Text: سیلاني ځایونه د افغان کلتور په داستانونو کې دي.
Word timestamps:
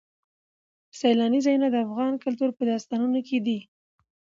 سیلاني 0.99 1.39
ځایونه 1.45 1.67
د 1.71 1.75
افغان 1.85 2.13
کلتور 2.23 2.49
په 2.57 2.63
داستانونو 2.71 3.19
کې 3.27 3.37
دي. 3.45 3.59